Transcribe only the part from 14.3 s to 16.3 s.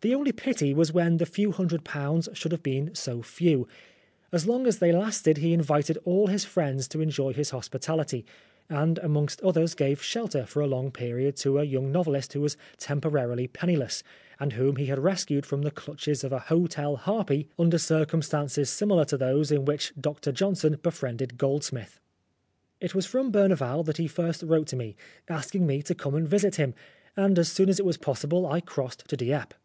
and whom he had rescued from the clutches